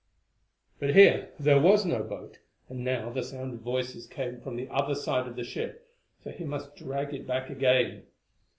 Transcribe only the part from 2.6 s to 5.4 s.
and now the sound of voices came from the other side of